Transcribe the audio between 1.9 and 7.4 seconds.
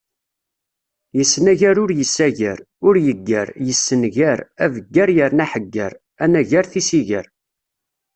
yessagar, ur yeggar, yessengar, abeggar yerna aḥegger, anagar tisigar.